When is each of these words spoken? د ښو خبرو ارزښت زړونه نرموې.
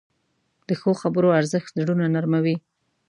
د 0.67 0.69
ښو 0.79 0.91
خبرو 1.01 1.29
ارزښت 1.39 1.71
زړونه 1.79 2.05
نرموې. 2.15 2.55